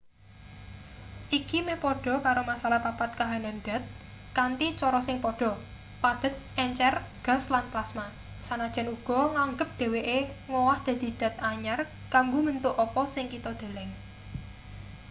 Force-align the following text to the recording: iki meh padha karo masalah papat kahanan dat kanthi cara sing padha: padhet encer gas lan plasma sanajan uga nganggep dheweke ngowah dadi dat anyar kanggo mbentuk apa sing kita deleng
iki 1.39 1.57
meh 1.65 1.77
padha 1.83 2.13
karo 2.25 2.41
masalah 2.51 2.79
papat 2.85 3.11
kahanan 3.19 3.57
dat 3.67 3.83
kanthi 4.37 4.67
cara 4.81 4.99
sing 5.07 5.17
padha: 5.25 5.51
padhet 6.03 6.35
encer 6.63 6.93
gas 7.25 7.43
lan 7.53 7.65
plasma 7.71 8.05
sanajan 8.47 8.87
uga 8.95 9.19
nganggep 9.35 9.69
dheweke 9.79 10.19
ngowah 10.49 10.79
dadi 10.87 11.09
dat 11.21 11.35
anyar 11.51 11.79
kanggo 12.13 12.37
mbentuk 12.43 12.75
apa 12.85 13.03
sing 13.13 13.25
kita 13.33 13.51
deleng 13.61 13.91